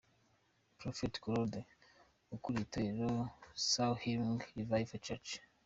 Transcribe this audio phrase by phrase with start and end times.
[0.77, 1.59] Prophet Claude
[2.35, 3.07] ukuriye itorero
[3.69, 5.29] Soul Healing Revival church